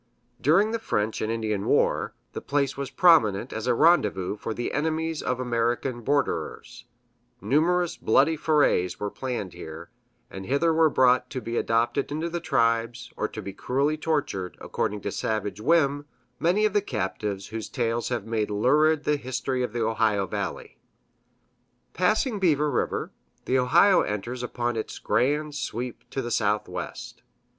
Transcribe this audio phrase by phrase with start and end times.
[0.41, 4.71] During the French and Indian War, the place was prominent as a rendezvous for the
[4.73, 6.85] enemies of American borderers;
[7.39, 9.91] numerous bloody forays were planned here,
[10.31, 14.57] and hither were brought to be adopted into the tribes, or to be cruelly tortured,
[14.59, 16.05] according to savage whim,
[16.39, 20.79] many of the captives whose tales have made lurid the history of the Ohio Valley.
[21.93, 23.11] Passing Beaver River,
[23.45, 27.21] the Ohio enters upon its grand sweep to the southwest.